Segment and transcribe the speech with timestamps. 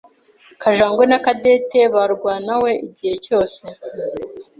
[0.61, 3.61] Kajangwe Na Cadette barwanawe igihe cyose.